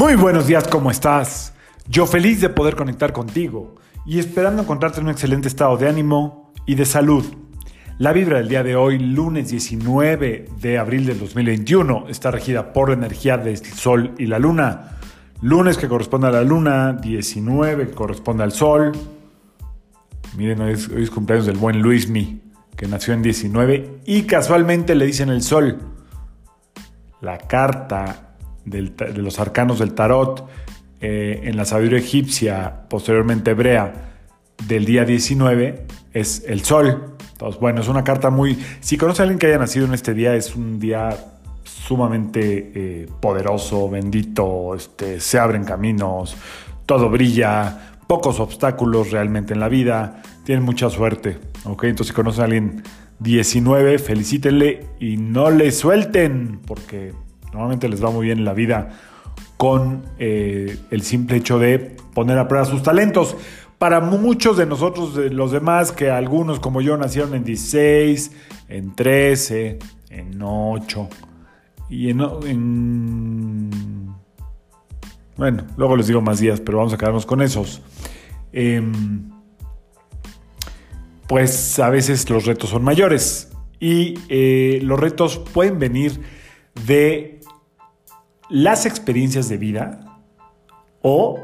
Muy 0.00 0.14
buenos 0.14 0.46
días, 0.46 0.66
¿cómo 0.66 0.90
estás? 0.90 1.52
Yo 1.86 2.06
feliz 2.06 2.40
de 2.40 2.48
poder 2.48 2.74
conectar 2.74 3.12
contigo 3.12 3.74
y 4.06 4.18
esperando 4.18 4.62
encontrarte 4.62 4.98
en 4.98 5.04
un 5.04 5.12
excelente 5.12 5.46
estado 5.46 5.76
de 5.76 5.90
ánimo 5.90 6.54
y 6.64 6.74
de 6.74 6.86
salud. 6.86 7.22
La 7.98 8.14
vibra 8.14 8.38
del 8.38 8.48
día 8.48 8.62
de 8.62 8.76
hoy, 8.76 8.98
lunes 8.98 9.50
19 9.50 10.46
de 10.58 10.78
abril 10.78 11.04
del 11.04 11.20
2021, 11.20 12.06
está 12.08 12.30
regida 12.30 12.72
por 12.72 12.88
la 12.88 12.94
energía 12.94 13.36
del 13.36 13.58
Sol 13.58 14.14
y 14.16 14.24
la 14.24 14.38
Luna. 14.38 14.96
Lunes 15.42 15.76
que 15.76 15.86
corresponde 15.86 16.28
a 16.28 16.30
la 16.30 16.44
Luna, 16.44 16.94
19 16.94 17.88
que 17.88 17.94
corresponde 17.94 18.42
al 18.42 18.52
Sol. 18.52 18.92
Miren, 20.34 20.62
hoy 20.62 20.72
es, 20.72 21.10
cumpleaños 21.10 21.44
del 21.44 21.58
buen 21.58 21.82
Luismi, 21.82 22.40
que 22.74 22.88
nació 22.88 23.12
en 23.12 23.20
19 23.20 24.00
y 24.06 24.22
casualmente 24.22 24.94
le 24.94 25.04
dicen 25.04 25.28
el 25.28 25.42
Sol. 25.42 25.78
La 27.20 27.36
carta 27.36 28.29
de 28.64 29.22
los 29.22 29.38
arcanos 29.40 29.78
del 29.78 29.94
tarot 29.94 30.48
eh, 31.00 31.40
en 31.44 31.56
la 31.56 31.64
sabiduría 31.64 31.98
egipcia, 31.98 32.82
posteriormente 32.88 33.52
hebrea, 33.52 34.10
del 34.66 34.84
día 34.84 35.04
19 35.04 35.86
es 36.12 36.44
el 36.46 36.62
sol. 36.62 37.16
Entonces, 37.32 37.60
bueno, 37.60 37.80
es 37.80 37.88
una 37.88 38.04
carta 38.04 38.28
muy... 38.28 38.58
Si 38.80 38.98
conoce 38.98 39.22
a 39.22 39.24
alguien 39.24 39.38
que 39.38 39.46
haya 39.46 39.58
nacido 39.58 39.86
en 39.86 39.94
este 39.94 40.12
día, 40.12 40.34
es 40.34 40.54
un 40.54 40.78
día 40.78 41.16
sumamente 41.64 42.72
eh, 42.74 43.08
poderoso, 43.20 43.88
bendito, 43.88 44.74
este, 44.74 45.20
se 45.20 45.38
abren 45.38 45.64
caminos, 45.64 46.36
todo 46.84 47.08
brilla, 47.08 47.96
pocos 48.06 48.38
obstáculos 48.40 49.10
realmente 49.10 49.54
en 49.54 49.60
la 49.60 49.68
vida, 49.68 50.22
tienen 50.44 50.64
mucha 50.64 50.90
suerte. 50.90 51.38
Entonces 51.64 52.08
si 52.08 52.12
conocen 52.12 52.42
a 52.42 52.44
alguien 52.44 52.82
19, 53.20 53.98
felicítenle 53.98 54.86
y 54.98 55.16
no 55.16 55.50
le 55.50 55.72
suelten, 55.72 56.60
porque 56.66 57.12
Normalmente 57.52 57.88
les 57.88 58.02
va 58.02 58.10
muy 58.10 58.26
bien 58.26 58.38
en 58.38 58.44
la 58.44 58.54
vida 58.54 58.90
con 59.56 60.04
eh, 60.18 60.78
el 60.90 61.02
simple 61.02 61.36
hecho 61.36 61.58
de 61.58 61.78
poner 62.14 62.38
a 62.38 62.48
prueba 62.48 62.64
sus 62.64 62.82
talentos. 62.82 63.36
Para 63.78 64.00
muchos 64.00 64.56
de 64.56 64.66
nosotros, 64.66 65.14
de 65.14 65.30
los 65.30 65.52
demás, 65.52 65.92
que 65.92 66.10
algunos 66.10 66.60
como 66.60 66.80
yo 66.80 66.96
nacieron 66.96 67.34
en 67.34 67.44
16, 67.44 68.32
en 68.68 68.94
13, 68.94 69.78
en 70.10 70.42
8 70.42 71.08
y 71.90 72.08
en, 72.10 72.18
bueno, 75.36 75.64
luego 75.76 75.96
les 75.96 76.06
digo 76.06 76.20
más 76.20 76.38
días, 76.38 76.60
pero 76.60 76.78
vamos 76.78 76.92
a 76.92 76.98
quedarnos 76.98 77.26
con 77.26 77.42
esos. 77.42 77.82
Em, 78.52 79.30
pues 81.26 81.78
a 81.78 81.90
veces 81.90 82.28
los 82.30 82.46
retos 82.46 82.70
son 82.70 82.84
mayores 82.84 83.50
y 83.80 84.14
eh, 84.28 84.80
los 84.82 85.00
retos 85.00 85.38
pueden 85.38 85.78
venir 85.78 86.20
de 86.86 87.39
las 88.50 88.84
experiencias 88.84 89.48
de 89.48 89.56
vida 89.56 90.00
o 91.02 91.38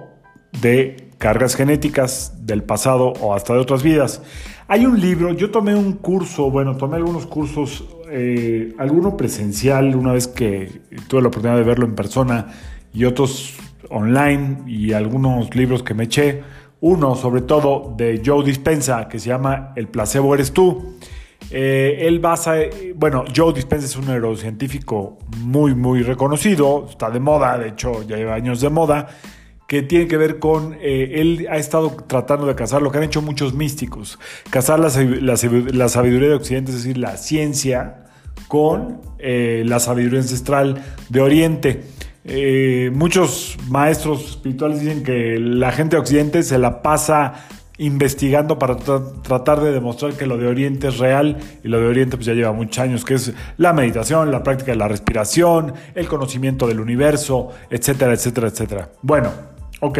de 0.60 1.10
cargas 1.18 1.54
genéticas 1.54 2.46
del 2.46 2.62
pasado 2.62 3.12
o 3.20 3.34
hasta 3.34 3.54
de 3.54 3.60
otras 3.60 3.82
vidas. 3.82 4.22
Hay 4.68 4.84
un 4.84 5.00
libro, 5.00 5.32
yo 5.32 5.50
tomé 5.50 5.74
un 5.74 5.92
curso, 5.92 6.50
bueno, 6.50 6.76
tomé 6.76 6.96
algunos 6.96 7.26
cursos, 7.26 7.84
eh, 8.10 8.74
alguno 8.78 9.16
presencial 9.16 9.94
una 9.94 10.12
vez 10.12 10.26
que 10.26 10.82
tuve 11.08 11.22
la 11.22 11.28
oportunidad 11.28 11.58
de 11.58 11.64
verlo 11.64 11.86
en 11.86 11.94
persona 11.94 12.48
y 12.92 13.04
otros 13.04 13.54
online 13.90 14.64
y 14.66 14.92
algunos 14.92 15.54
libros 15.54 15.82
que 15.82 15.94
me 15.94 16.04
eché. 16.04 16.42
Uno, 16.80 17.14
sobre 17.14 17.42
todo, 17.42 17.94
de 17.96 18.20
Joe 18.24 18.44
Dispensa, 18.44 19.08
que 19.08 19.18
se 19.18 19.28
llama 19.28 19.72
El 19.76 19.88
placebo 19.88 20.34
eres 20.34 20.52
tú. 20.52 20.96
Eh, 21.50 21.98
él 22.00 22.18
basa, 22.18 22.56
bueno, 22.94 23.24
Joe 23.34 23.52
Dispenza 23.52 23.86
es 23.86 23.96
un 23.96 24.06
neurocientífico 24.06 25.18
muy, 25.38 25.74
muy 25.74 26.02
reconocido, 26.02 26.86
está 26.90 27.10
de 27.10 27.20
moda, 27.20 27.56
de 27.58 27.68
hecho 27.68 28.02
ya 28.02 28.16
lleva 28.16 28.34
años 28.34 28.60
de 28.60 28.68
moda, 28.68 29.08
que 29.68 29.82
tiene 29.82 30.06
que 30.06 30.16
ver 30.16 30.38
con, 30.38 30.74
eh, 30.80 31.12
él 31.16 31.46
ha 31.50 31.56
estado 31.56 31.96
tratando 32.06 32.46
de 32.46 32.54
casar 32.54 32.82
lo 32.82 32.90
que 32.90 32.98
han 32.98 33.04
hecho 33.04 33.22
muchos 33.22 33.54
místicos, 33.54 34.18
casar 34.50 34.80
la, 34.80 34.90
sabiduría 34.90 36.28
de 36.28 36.34
Occidente, 36.34 36.72
es 36.72 36.78
decir, 36.78 36.98
la 36.98 37.16
ciencia, 37.16 38.02
con 38.48 39.00
eh, 39.18 39.64
la 39.66 39.80
sabiduría 39.80 40.20
ancestral 40.20 40.84
de 41.08 41.20
Oriente. 41.20 41.82
muchos 42.92 43.56
maestros 43.68 44.30
espirituales 44.30 44.80
dicen 44.80 45.02
que 45.02 45.38
la 45.38 45.72
gente 45.72 45.96
de 45.96 46.00
Occidente 46.00 46.42
se 46.42 46.58
la 46.58 46.82
pasa 46.82 47.46
investigando 47.78 48.58
para 48.58 48.76
tratar 48.76 49.60
de 49.60 49.72
demostrar 49.72 50.14
que 50.14 50.26
lo 50.26 50.38
de 50.38 50.46
Oriente 50.46 50.88
es 50.88 50.98
real 50.98 51.36
y 51.62 51.68
lo 51.68 51.80
de 51.80 51.86
Oriente 51.86 52.16
pues 52.16 52.26
ya 52.26 52.34
lleva 52.34 52.52
muchos 52.52 52.78
años, 52.78 53.04
que 53.04 53.14
es 53.14 53.32
la 53.58 53.72
meditación, 53.72 54.30
la 54.30 54.42
práctica 54.42 54.72
de 54.72 54.78
la 54.78 54.88
respiración, 54.88 55.74
el 55.94 56.08
conocimiento 56.08 56.66
del 56.66 56.80
universo, 56.80 57.50
etcétera, 57.70 58.12
etcétera, 58.12 58.48
etcétera. 58.48 58.90
Bueno, 59.02 59.30
ok. 59.80 59.98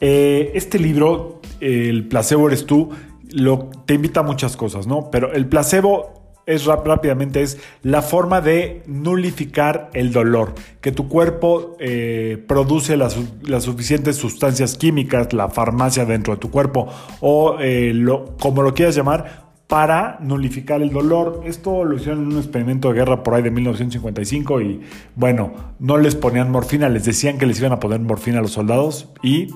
Eh, 0.00 0.52
este 0.54 0.78
libro, 0.78 1.40
El 1.60 2.08
placebo 2.08 2.48
eres 2.48 2.66
tú, 2.66 2.90
lo, 3.30 3.70
te 3.86 3.94
invita 3.94 4.20
a 4.20 4.22
muchas 4.22 4.56
cosas, 4.56 4.86
¿no? 4.86 5.10
Pero 5.10 5.32
el 5.32 5.46
placebo 5.46 6.23
es 6.46 6.64
rápidamente 6.66 7.42
es 7.42 7.58
la 7.82 8.02
forma 8.02 8.40
de 8.40 8.82
nulificar 8.86 9.90
el 9.94 10.12
dolor, 10.12 10.54
que 10.80 10.92
tu 10.92 11.08
cuerpo 11.08 11.76
eh, 11.80 12.42
produce 12.46 12.96
las, 12.96 13.16
suficientes 13.60 14.16
sustancias 14.16 14.76
químicas, 14.76 15.32
la 15.32 15.48
farmacia 15.48 16.04
dentro 16.04 16.34
de 16.34 16.40
tu 16.40 16.50
cuerpo 16.50 16.88
o 17.20 17.58
eh, 17.60 17.92
lo, 17.94 18.36
como 18.36 18.62
lo 18.62 18.74
quieras 18.74 18.94
llamar, 18.94 19.44
para 19.66 20.18
nulificar 20.20 20.82
el 20.82 20.90
dolor. 20.90 21.42
Esto 21.46 21.84
lo 21.84 21.96
hicieron 21.96 22.24
en 22.24 22.32
un 22.32 22.38
experimento 22.38 22.88
de 22.88 22.94
guerra 22.94 23.22
por 23.22 23.34
ahí 23.34 23.42
de 23.42 23.50
1955 23.50 24.60
y 24.60 24.82
bueno, 25.16 25.52
no 25.78 25.98
les 25.98 26.14
ponían 26.14 26.50
morfina, 26.50 26.88
les 26.88 27.04
decían 27.04 27.38
que 27.38 27.46
les 27.46 27.58
iban 27.58 27.72
a 27.72 27.80
poner 27.80 28.00
morfina 28.00 28.38
a 28.38 28.42
los 28.42 28.52
soldados 28.52 29.08
y 29.22 29.48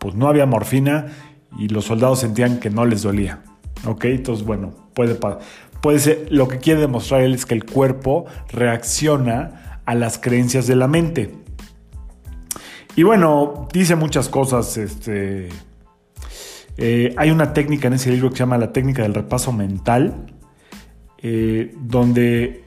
pues 0.00 0.14
no 0.14 0.28
había 0.28 0.46
morfina 0.46 1.06
y 1.58 1.68
los 1.68 1.84
soldados 1.84 2.20
sentían 2.20 2.60
que 2.60 2.70
no 2.70 2.84
les 2.86 3.02
dolía. 3.02 3.42
¿Ok? 3.86 4.06
Entonces, 4.06 4.44
bueno, 4.44 4.72
puede, 4.94 5.16
puede 5.80 5.98
ser, 5.98 6.26
lo 6.30 6.48
que 6.48 6.58
quiere 6.58 6.80
demostrar 6.80 7.22
él 7.22 7.34
es 7.34 7.46
que 7.46 7.54
el 7.54 7.64
cuerpo 7.64 8.26
reacciona 8.48 9.80
a 9.84 9.94
las 9.94 10.18
creencias 10.18 10.66
de 10.66 10.76
la 10.76 10.88
mente. 10.88 11.34
Y 12.96 13.02
bueno, 13.02 13.68
dice 13.72 13.94
muchas 13.94 14.28
cosas. 14.28 14.76
Este, 14.78 15.48
eh, 16.78 17.14
hay 17.16 17.30
una 17.30 17.52
técnica 17.52 17.88
en 17.88 17.94
ese 17.94 18.10
libro 18.10 18.30
que 18.30 18.36
se 18.36 18.40
llama 18.40 18.58
la 18.58 18.72
técnica 18.72 19.02
del 19.02 19.14
repaso 19.14 19.52
mental, 19.52 20.26
eh, 21.18 21.74
donde, 21.78 22.64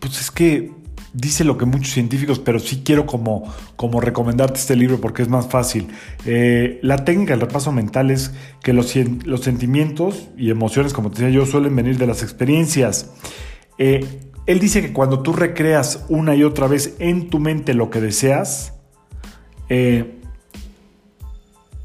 pues 0.00 0.20
es 0.20 0.30
que 0.30 0.79
dice 1.12 1.44
lo 1.44 1.58
que 1.58 1.64
muchos 1.64 1.92
científicos, 1.92 2.38
pero 2.38 2.58
sí 2.58 2.82
quiero 2.84 3.06
como, 3.06 3.52
como 3.76 4.00
recomendarte 4.00 4.58
este 4.58 4.76
libro 4.76 5.00
porque 5.00 5.22
es 5.22 5.28
más 5.28 5.48
fácil. 5.48 5.88
Eh, 6.24 6.78
la 6.82 7.04
técnica 7.04 7.32
del 7.32 7.40
repaso 7.40 7.72
mental 7.72 8.10
es 8.10 8.32
que 8.62 8.72
los, 8.72 8.94
los, 9.24 9.40
sentimientos 9.40 10.28
y 10.36 10.50
emociones, 10.50 10.92
como 10.92 11.10
te 11.10 11.22
decía 11.22 11.30
yo, 11.34 11.46
suelen 11.46 11.74
venir 11.74 11.98
de 11.98 12.06
las 12.06 12.22
experiencias. 12.22 13.10
Eh, 13.78 14.06
él 14.46 14.58
dice 14.58 14.82
que 14.82 14.92
cuando 14.92 15.22
tú 15.22 15.32
recreas 15.32 16.04
una 16.08 16.34
y 16.34 16.44
otra 16.44 16.66
vez 16.66 16.96
en 16.98 17.30
tu 17.30 17.38
mente 17.38 17.74
lo 17.74 17.90
que 17.90 18.00
deseas, 18.00 18.74
eh, 19.68 20.19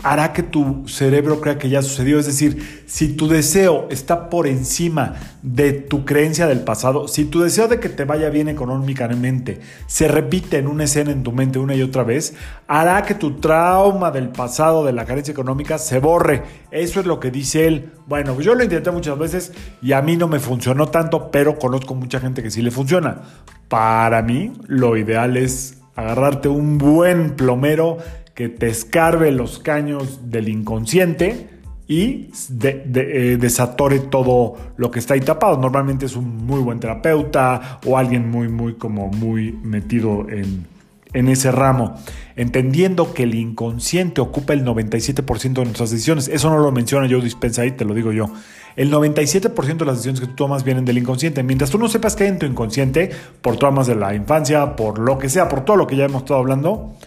hará 0.05 0.33
que 0.33 0.43
tu 0.43 0.88
cerebro 0.88 1.41
crea 1.41 1.57
que 1.57 1.67
ya 1.67 1.81
sucedió. 1.81 2.19
Es 2.19 2.27
decir, 2.27 2.83
si 2.85 3.13
tu 3.13 3.27
deseo 3.27 3.88
está 3.89 4.29
por 4.29 4.45
encima 4.45 5.16
de 5.41 5.73
tu 5.73 6.05
creencia 6.05 6.45
del 6.45 6.59
pasado, 6.59 7.07
si 7.07 7.25
tu 7.25 7.41
deseo 7.41 7.67
de 7.67 7.79
que 7.79 7.89
te 7.89 8.05
vaya 8.05 8.29
bien 8.29 8.47
económicamente 8.47 9.61
se 9.88 10.07
repite 10.07 10.59
en 10.59 10.67
una 10.67 10.83
escena 10.83 11.09
en 11.09 11.23
tu 11.23 11.31
mente 11.31 11.57
una 11.57 11.73
y 11.73 11.81
otra 11.81 12.03
vez, 12.03 12.35
hará 12.67 13.01
que 13.01 13.16
tu 13.16 13.39
trauma 13.39 14.11
del 14.11 14.29
pasado, 14.29 14.85
de 14.85 14.93
la 14.93 15.05
carencia 15.05 15.31
económica, 15.31 15.79
se 15.79 15.97
borre. 15.97 16.43
Eso 16.69 16.99
es 16.99 17.07
lo 17.07 17.19
que 17.19 17.31
dice 17.31 17.66
él. 17.66 17.91
Bueno, 18.05 18.39
yo 18.39 18.53
lo 18.53 18.63
intenté 18.63 18.91
muchas 18.91 19.17
veces 19.17 19.53
y 19.81 19.93
a 19.93 20.03
mí 20.03 20.17
no 20.17 20.27
me 20.27 20.37
funcionó 20.39 20.85
tanto, 20.85 21.31
pero 21.31 21.57
conozco 21.57 21.96
mucha 21.96 22.19
gente 22.19 22.43
que 22.43 22.52
sí 22.52 22.61
le 22.61 22.69
funciona. 22.69 23.23
Para 23.67 24.22
mí, 24.22 24.53
lo 24.67 24.97
ideal 24.97 25.35
es 25.35 25.79
agarrarte 25.96 26.47
un 26.47 26.78
buen 26.78 27.31
plomero 27.31 27.97
que 28.35 28.49
te 28.49 28.67
escarbe 28.67 29.32
los 29.32 29.59
caños 29.59 30.29
del 30.29 30.49
inconsciente 30.49 31.49
y 31.87 32.32
eh, 32.64 33.37
desatore 33.40 33.99
todo 33.99 34.55
lo 34.76 34.91
que 34.91 34.99
está 34.99 35.14
ahí 35.14 35.22
tapado. 35.22 35.58
Normalmente 35.58 36.05
es 36.05 36.16
un 36.16 36.46
muy 36.46 36.59
buen 36.59 36.79
terapeuta 36.79 37.79
o 37.85 37.97
alguien 37.97 38.29
muy, 38.29 38.49
muy, 38.49 38.73
como 38.73 39.08
muy 39.08 39.53
metido 39.53 40.28
en, 40.29 40.66
en 41.14 41.29
ese 41.29 41.52
ramo, 41.52 41.96
entendiendo 42.35 43.14
que 43.14 43.23
el 43.23 43.35
inconsciente 43.35 44.20
ocupa 44.20 44.53
el 44.53 44.66
97% 44.66 45.53
de 45.53 45.64
nuestras 45.64 45.91
decisiones. 45.91 46.28
Eso 46.28 46.49
no 46.49 46.58
lo 46.58 46.72
menciona 46.73 47.08
yo 47.08 47.22
dispensa 47.22 47.61
ahí, 47.61 47.72
te 47.72 47.85
lo 47.85 47.93
digo 47.93 48.11
yo. 48.11 48.29
El 48.76 48.91
97% 48.91 49.78
de 49.78 49.85
las 49.85 49.96
decisiones 49.96 50.20
que 50.20 50.28
tú 50.28 50.35
tomas 50.35 50.66
vienen 50.66 50.84
del 50.84 50.97
inconsciente. 50.97 51.41
Mientras 51.41 51.70
tú 51.70 51.78
no 51.78 51.88
sepas 51.88 52.17
que 52.17 52.26
hay 52.26 52.29
en 52.31 52.40
tu 52.40 52.46
inconsciente, 52.46 53.11
por 53.41 53.55
traumas 53.55 53.88
de 53.88 53.96
la 53.96 54.14
infancia, 54.14 54.76
por 54.76 54.99
lo 54.99 55.17
que 55.17 55.29
sea, 55.29 55.47
por 55.47 55.64
todo 55.64 55.78
lo 55.78 55.88
que 55.88 55.96
ya 55.96 56.03
hemos 56.03 56.23
estado 56.23 56.41
hablando, 56.41 56.97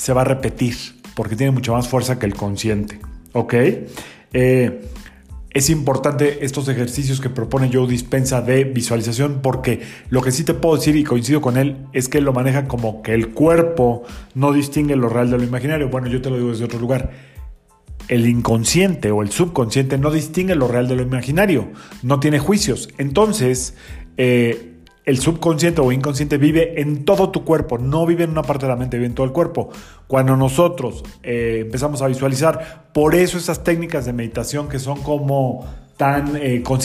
se 0.00 0.14
va 0.14 0.22
a 0.22 0.24
repetir 0.24 0.74
porque 1.14 1.36
tiene 1.36 1.52
mucha 1.52 1.72
más 1.72 1.86
fuerza 1.86 2.18
que 2.18 2.24
el 2.24 2.34
consciente. 2.34 2.98
¿Ok? 3.32 3.54
Eh, 4.32 4.80
es 5.52 5.68
importante 5.68 6.44
estos 6.44 6.68
ejercicios 6.68 7.20
que 7.20 7.28
propone 7.28 7.70
Joe 7.70 7.86
Dispensa 7.86 8.40
de 8.40 8.64
visualización 8.64 9.40
porque 9.42 9.82
lo 10.08 10.22
que 10.22 10.32
sí 10.32 10.42
te 10.42 10.54
puedo 10.54 10.76
decir 10.76 10.96
y 10.96 11.04
coincido 11.04 11.42
con 11.42 11.58
él 11.58 11.76
es 11.92 12.08
que 12.08 12.22
lo 12.22 12.32
maneja 12.32 12.66
como 12.66 13.02
que 13.02 13.12
el 13.12 13.30
cuerpo 13.30 14.04
no 14.34 14.52
distingue 14.52 14.96
lo 14.96 15.10
real 15.10 15.30
de 15.30 15.36
lo 15.36 15.44
imaginario. 15.44 15.90
Bueno, 15.90 16.06
yo 16.06 16.22
te 16.22 16.30
lo 16.30 16.36
digo 16.36 16.50
desde 16.50 16.64
otro 16.64 16.78
lugar. 16.78 17.10
El 18.08 18.26
inconsciente 18.26 19.10
o 19.10 19.20
el 19.20 19.30
subconsciente 19.30 19.98
no 19.98 20.10
distingue 20.10 20.54
lo 20.54 20.66
real 20.66 20.88
de 20.88 20.96
lo 20.96 21.02
imaginario, 21.02 21.68
no 22.02 22.20
tiene 22.20 22.38
juicios. 22.38 22.88
Entonces, 22.96 23.74
eh, 24.16 24.79
el 25.04 25.18
subconsciente 25.18 25.80
o 25.80 25.92
inconsciente 25.92 26.36
vive 26.36 26.80
en 26.80 27.04
todo 27.04 27.30
tu 27.30 27.44
cuerpo, 27.44 27.78
no 27.78 28.06
vive 28.06 28.24
en 28.24 28.30
una 28.30 28.42
parte 28.42 28.66
de 28.66 28.70
la 28.70 28.76
mente, 28.76 28.96
vive 28.96 29.06
en 29.06 29.14
todo 29.14 29.26
el 29.26 29.32
cuerpo. 29.32 29.70
Cuando 30.06 30.36
nosotros 30.36 31.02
eh, 31.22 31.62
empezamos 31.62 32.02
a 32.02 32.06
visualizar, 32.06 32.90
por 32.92 33.14
eso 33.14 33.38
esas 33.38 33.64
técnicas 33.64 34.04
de 34.04 34.12
meditación 34.12 34.68
que 34.68 34.78
son 34.78 35.02
como 35.02 35.66
tan 35.96 36.36
eh, 36.36 36.62
con, 36.62 36.78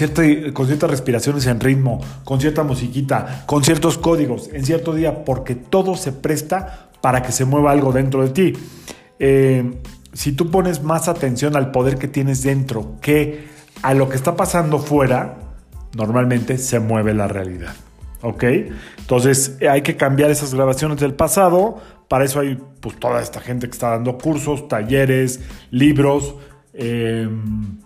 con 0.53 0.67
ciertas 0.67 0.89
respiraciones 0.89 1.45
en 1.47 1.59
ritmo, 1.59 2.01
con 2.23 2.41
cierta 2.41 2.63
musiquita, 2.63 3.43
con 3.45 3.63
ciertos 3.63 3.97
códigos, 3.97 4.49
en 4.53 4.65
cierto 4.65 4.93
día, 4.93 5.23
porque 5.23 5.55
todo 5.55 5.95
se 5.95 6.11
presta 6.11 6.89
para 7.01 7.21
que 7.21 7.31
se 7.31 7.45
mueva 7.45 7.71
algo 7.71 7.93
dentro 7.93 8.23
de 8.23 8.29
ti. 8.29 8.53
Eh, 9.19 9.79
si 10.13 10.31
tú 10.31 10.49
pones 10.49 10.83
más 10.83 11.07
atención 11.07 11.55
al 11.55 11.71
poder 11.71 11.97
que 11.97 12.07
tienes 12.07 12.43
dentro 12.43 12.95
que 13.01 13.47
a 13.83 13.93
lo 13.93 14.09
que 14.09 14.15
está 14.15 14.35
pasando 14.35 14.79
fuera, 14.79 15.37
normalmente 15.95 16.57
se 16.57 16.79
mueve 16.79 17.13
la 17.13 17.27
realidad. 17.27 17.75
¿Ok? 18.25 18.43
Entonces 18.97 19.57
hay 19.69 19.83
que 19.83 19.95
cambiar 19.95 20.31
esas 20.31 20.53
grabaciones 20.53 20.99
del 20.99 21.13
pasado. 21.13 21.77
Para 22.07 22.25
eso 22.25 22.39
hay 22.39 22.57
pues 22.79 22.99
toda 22.99 23.21
esta 23.21 23.39
gente 23.39 23.67
que 23.67 23.73
está 23.73 23.91
dando 23.91 24.17
cursos, 24.17 24.67
talleres, 24.67 25.41
libros. 25.69 26.35
Em, 26.73 27.77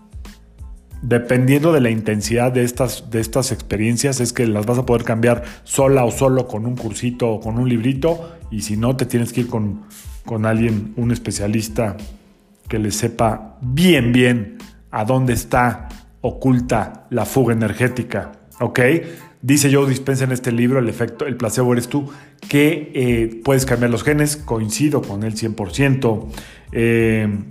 dependiendo 1.01 1.74
de 1.74 1.81
la 1.81 1.89
intensidad 1.89 2.51
de 2.51 2.63
estas, 2.63 3.09
de 3.12 3.19
estas 3.19 3.51
experiencias, 3.51 4.21
es 4.21 4.31
que 4.31 4.47
las 4.47 4.65
vas 4.65 4.77
a 4.77 4.86
poder 4.86 5.03
cambiar 5.03 5.44
sola 5.63 6.06
o 6.06 6.12
solo 6.12 6.47
con 6.47 6.65
un 6.65 6.75
cursito 6.77 7.30
o 7.30 7.39
con 7.42 7.59
un 7.59 7.68
librito. 7.68 8.38
Y 8.50 8.62
si 8.62 8.77
no, 8.77 8.95
te 8.95 9.06
tienes 9.06 9.33
que 9.33 9.42
ir 9.42 9.47
con, 9.47 9.81
con 10.25 10.45
alguien, 10.45 10.94
un 10.95 11.12
especialista 11.12 11.97
que 12.69 12.80
le 12.80 12.92
sepa 12.92 13.57
bien, 13.62 14.13
bien 14.13 14.57
a 14.92 15.03
dónde 15.03 15.33
está 15.33 15.89
oculta 16.21 17.07
la 17.09 17.25
fuga 17.25 17.53
energética. 17.53 18.31
¿Ok? 18.62 18.80
Dice 19.41 19.74
Joe 19.74 19.88
Dispensa 19.88 20.25
en 20.25 20.33
este 20.33 20.51
libro, 20.51 20.80
El 20.80 20.89
efecto, 20.89 21.25
el 21.25 21.38
placebo 21.38 21.71
eres 21.71 21.88
tú, 21.88 22.09
que 22.50 22.91
eh, 22.94 23.41
puedes 23.44 23.65
cambiar 23.65 23.89
los 23.89 24.03
genes, 24.03 24.36
coincido 24.36 25.01
con 25.01 25.24
él 25.24 25.36
100%. 25.36 26.27
Eh, 26.74 27.44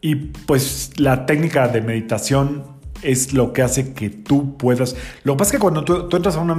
y 0.00 0.14
pues 0.16 0.92
la 0.96 1.26
técnica 1.26 1.68
de 1.68 1.80
meditación 1.80 2.78
es 3.02 3.32
lo 3.32 3.52
que 3.52 3.62
hace 3.62 3.92
que 3.92 4.10
tú 4.10 4.56
puedas... 4.56 4.96
Lo 5.22 5.34
que 5.34 5.38
pasa 5.38 5.50
es 5.50 5.52
que 5.52 5.58
cuando 5.60 5.84
tú, 5.84 6.08
entras 6.16 6.36
a 6.36 6.40
una, 6.40 6.54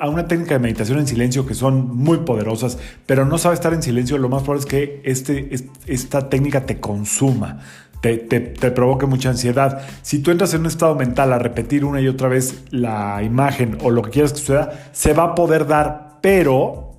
a 0.00 0.08
una, 0.08 0.28
técnica 0.28 0.54
de 0.54 0.60
meditación 0.60 0.98
en 0.98 1.06
silencio 1.06 1.46
que 1.46 1.54
son 1.54 1.96
muy 1.96 2.18
poderosas, 2.18 2.78
pero 3.06 3.24
no 3.24 3.38
sabes 3.38 3.58
estar 3.58 3.72
en 3.72 3.82
silencio, 3.82 4.18
lo 4.18 4.28
más 4.28 4.42
probable 4.42 4.60
es 4.60 4.66
que 4.66 5.00
este, 5.04 5.54
esta 5.86 6.28
técnica 6.28 6.66
te 6.66 6.80
consuma 6.80 7.60
te, 8.00 8.70
provoque 8.70 9.06
mucha 9.06 9.30
ansiedad. 9.30 9.82
Si 10.02 10.20
tú 10.20 10.30
entras 10.30 10.54
en 10.54 10.60
un 10.60 10.66
estado 10.66 10.94
mental 10.94 11.32
a 11.32 11.38
repetir 11.38 11.84
una 11.84 12.00
y 12.00 12.08
otra 12.08 12.28
vez 12.28 12.64
la 12.70 13.22
imagen 13.22 13.78
o 13.82 13.90
lo 13.90 14.02
que 14.02 14.10
quieras 14.10 14.32
que 14.32 14.38
suceda, 14.38 14.90
se 14.92 15.12
va 15.12 15.24
a 15.24 15.34
poder 15.34 15.66
dar, 15.66 16.18
pero 16.20 16.92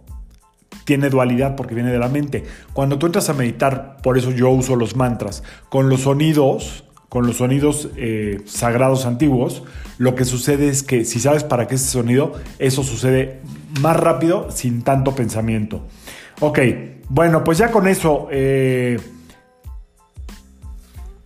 tiene 0.85 1.09
dualidad 1.09 1.55
porque 1.55 1.75
viene 1.75 1.91
de 1.91 1.99
la 1.99 2.07
mente. 2.07 2.45
Cuando 2.73 2.97
tú 2.97 3.05
entras 3.05 3.29
a 3.29 3.33
meditar, 3.33 3.97
por 4.01 4.17
eso 4.17 4.31
yo 4.31 4.49
uso 4.49 4.75
los 4.75 4.95
mantras, 4.95 5.44
con 5.69 5.89
los 5.89 6.01
sonidos, 6.01 6.85
con 7.09 7.25
los 7.27 7.38
sonidos 7.38 7.89
eh, 7.97 8.41
sagrados 8.45 9.05
antiguos, 9.05 9.63
lo 9.97 10.15
que 10.15 10.25
sucede 10.25 10.69
es 10.69 10.83
que 10.83 11.05
si 11.05 11.19
sabes 11.19 11.44
para 11.44 11.67
qué 11.67 11.75
es 11.75 11.81
ese 11.81 11.91
sonido, 11.91 12.33
eso 12.59 12.83
sucede 12.83 13.41
más 13.81 13.97
rápido 13.97 14.49
sin 14.51 14.81
tanto 14.81 15.13
pensamiento. 15.15 15.83
Ok, 16.39 16.59
bueno, 17.09 17.44
pues 17.44 17.57
ya 17.57 17.71
con 17.71 17.88
eso... 17.88 18.27
Eh, 18.31 18.99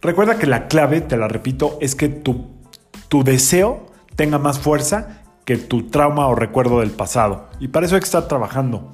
Recuerda 0.01 0.39
que 0.39 0.47
la 0.47 0.67
clave, 0.67 1.01
te 1.01 1.15
la 1.15 1.27
repito, 1.27 1.77
es 1.79 1.95
que 1.95 2.09
tu, 2.09 2.47
tu 3.07 3.23
deseo 3.23 3.87
tenga 4.15 4.39
más 4.39 4.59
fuerza 4.59 5.21
que 5.45 5.57
tu 5.57 5.89
trauma 5.89 6.27
o 6.27 6.35
recuerdo 6.35 6.79
del 6.79 6.91
pasado. 6.91 7.49
Y 7.59 7.67
para 7.67 7.85
eso 7.85 7.95
hay 7.95 8.01
que 8.01 8.05
estar 8.05 8.27
trabajando. 8.27 8.93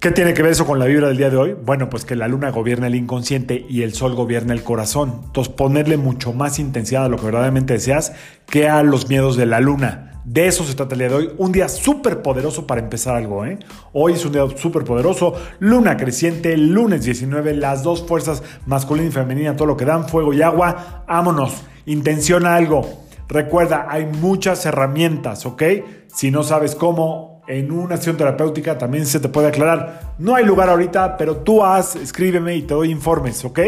¿Qué 0.00 0.12
tiene 0.12 0.32
que 0.32 0.42
ver 0.42 0.52
eso 0.52 0.64
con 0.64 0.78
la 0.78 0.86
vibra 0.86 1.08
del 1.08 1.18
día 1.18 1.28
de 1.28 1.36
hoy? 1.36 1.52
Bueno, 1.52 1.90
pues 1.90 2.06
que 2.06 2.16
la 2.16 2.26
luna 2.26 2.50
gobierna 2.50 2.86
el 2.86 2.94
inconsciente 2.94 3.66
y 3.68 3.82
el 3.82 3.92
sol 3.92 4.14
gobierna 4.14 4.54
el 4.54 4.62
corazón. 4.62 5.22
Entonces 5.26 5.52
ponerle 5.52 5.98
mucho 5.98 6.32
más 6.32 6.58
intensidad 6.58 7.04
a 7.04 7.08
lo 7.08 7.18
que 7.18 7.26
verdaderamente 7.26 7.74
deseas 7.74 8.14
que 8.46 8.68
a 8.68 8.82
los 8.82 9.08
miedos 9.08 9.36
de 9.36 9.44
la 9.44 9.60
luna. 9.60 10.09
De 10.24 10.46
eso 10.46 10.64
se 10.64 10.74
trata 10.74 10.94
el 10.94 10.98
día 10.98 11.08
de 11.08 11.14
hoy. 11.14 11.30
Un 11.38 11.52
día 11.52 11.68
súper 11.68 12.22
poderoso 12.22 12.66
para 12.66 12.80
empezar 12.80 13.16
algo. 13.16 13.44
¿eh? 13.44 13.58
Hoy 13.92 14.14
es 14.14 14.24
un 14.24 14.32
día 14.32 14.44
súper 14.56 14.84
poderoso. 14.84 15.34
Luna 15.58 15.96
creciente, 15.96 16.56
lunes 16.56 17.04
19, 17.04 17.54
las 17.54 17.82
dos 17.82 18.06
fuerzas 18.06 18.42
masculina 18.66 19.08
y 19.08 19.12
femenina, 19.12 19.56
todo 19.56 19.66
lo 19.66 19.76
que 19.76 19.84
dan, 19.84 20.08
fuego 20.08 20.32
y 20.32 20.42
agua. 20.42 21.04
Vámonos. 21.08 21.62
Intenciona 21.86 22.54
algo. 22.54 23.04
Recuerda, 23.28 23.86
hay 23.88 24.06
muchas 24.06 24.66
herramientas, 24.66 25.46
¿ok? 25.46 25.62
Si 26.08 26.30
no 26.30 26.42
sabes 26.42 26.74
cómo, 26.74 27.42
en 27.46 27.72
una 27.72 27.94
acción 27.96 28.16
terapéutica 28.16 28.76
también 28.76 29.06
se 29.06 29.20
te 29.20 29.28
puede 29.28 29.48
aclarar. 29.48 30.14
No 30.18 30.34
hay 30.34 30.44
lugar 30.44 30.68
ahorita, 30.68 31.16
pero 31.16 31.38
tú 31.38 31.64
haz, 31.64 31.96
escríbeme 31.96 32.56
y 32.56 32.62
te 32.62 32.74
doy 32.74 32.90
informes, 32.90 33.44
¿ok? 33.44 33.60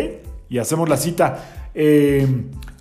Y 0.49 0.58
hacemos 0.58 0.88
la 0.88 0.96
cita. 0.96 1.70
Eh, 1.75 2.26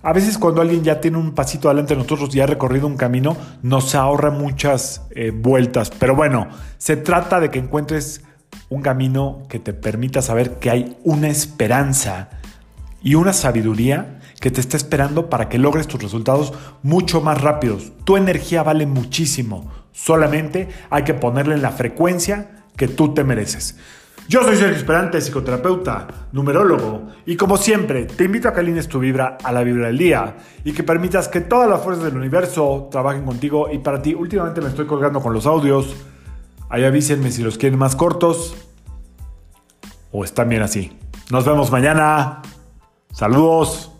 a 0.02 0.12
veces 0.12 0.36
cuando 0.38 0.60
alguien 0.60 0.82
ya 0.82 1.00
tiene 1.00 1.18
un 1.18 1.32
pasito 1.32 1.68
adelante 1.68 1.94
de 1.94 2.02
nosotros 2.02 2.34
y 2.34 2.40
ha 2.40 2.46
recorrido 2.46 2.86
un 2.86 2.96
camino, 2.96 3.36
nos 3.62 3.94
ahorra 3.94 4.30
muchas 4.30 5.02
eh, 5.10 5.30
vueltas. 5.30 5.90
Pero 5.90 6.16
bueno, 6.16 6.48
se 6.78 6.96
trata 6.96 7.38
de 7.38 7.50
que 7.50 7.60
encuentres 7.60 8.22
un 8.68 8.82
camino 8.82 9.42
que 9.48 9.58
te 9.58 9.72
permita 9.72 10.20
saber 10.22 10.58
que 10.58 10.70
hay 10.70 10.98
una 11.04 11.28
esperanza 11.28 12.30
y 13.02 13.14
una 13.14 13.32
sabiduría 13.32 14.20
que 14.40 14.50
te 14.50 14.60
está 14.60 14.76
esperando 14.76 15.30
para 15.30 15.48
que 15.48 15.58
logres 15.58 15.86
tus 15.86 16.02
resultados 16.02 16.52
mucho 16.82 17.20
más 17.20 17.40
rápidos. 17.40 17.92
Tu 18.04 18.16
energía 18.16 18.64
vale 18.64 18.86
muchísimo. 18.86 19.70
Solamente 19.92 20.68
hay 20.90 21.04
que 21.04 21.14
ponerle 21.14 21.54
en 21.54 21.62
la 21.62 21.70
frecuencia 21.70 22.64
que 22.76 22.88
tú 22.88 23.14
te 23.14 23.22
mereces. 23.22 23.76
Yo 24.28 24.42
soy 24.42 24.56
Sergio 24.56 24.76
Esperante, 24.76 25.20
psicoterapeuta, 25.20 26.06
numerólogo, 26.32 27.08
y 27.26 27.36
como 27.36 27.56
siempre, 27.56 28.06
te 28.06 28.24
invito 28.24 28.48
a 28.48 28.54
que 28.54 28.60
alines 28.60 28.88
tu 28.88 28.98
vibra 28.98 29.36
a 29.42 29.52
la 29.52 29.62
vibra 29.62 29.88
del 29.88 29.98
día 29.98 30.36
y 30.64 30.72
que 30.72 30.82
permitas 30.82 31.28
que 31.28 31.40
todas 31.40 31.68
las 31.68 31.82
fuerzas 31.82 32.04
del 32.04 32.16
universo 32.16 32.88
trabajen 32.90 33.24
contigo 33.24 33.68
y 33.70 33.78
para 33.78 34.00
ti. 34.00 34.14
Últimamente 34.14 34.60
me 34.60 34.68
estoy 34.68 34.86
colgando 34.86 35.20
con 35.20 35.32
los 35.32 35.46
audios. 35.46 35.94
Ahí 36.70 36.84
avísenme 36.84 37.30
si 37.30 37.42
los 37.42 37.58
quieren 37.58 37.78
más 37.78 37.96
cortos 37.96 38.54
o 40.10 40.24
están 40.24 40.48
bien 40.48 40.62
así. 40.62 40.96
Nos 41.30 41.44
vemos 41.44 41.70
mañana. 41.70 42.42
Saludos. 43.12 43.91